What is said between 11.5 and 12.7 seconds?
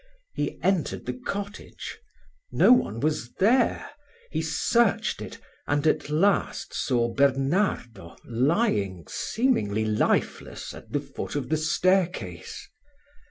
staircase.